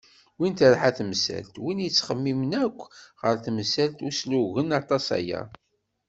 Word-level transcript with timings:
Win 0.39 0.53
terḥa 0.59 0.91
temsalt, 0.97 1.53
win 1.63 1.83
yettxemmimen 1.83 2.53
akk 2.65 2.79
ɣer 3.21 3.35
temsal 3.45 3.91
n 3.97 4.07
uslugen 4.09 4.69
aṭas 4.79 5.05
aya. 5.17 5.41